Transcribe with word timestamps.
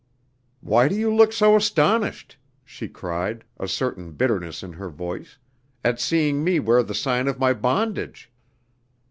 "Why 0.61 0.87
do 0.87 0.95
you 0.95 1.13
look 1.13 1.31
so 1.31 1.55
astonished," 1.55 2.35
she 2.65 2.87
cried, 2.87 3.45
a 3.59 3.67
certain 3.67 4.13
bitterness 4.13 4.63
in 4.63 4.73
her 4.73 4.89
voice, 4.89 5.37
"at 5.85 5.99
seeing 5.99 6.43
me 6.43 6.59
wear 6.59 6.81
the 6.81 6.95
sign 6.95 7.27
of 7.27 7.37
my 7.37 7.53
bondage?" 7.53 8.31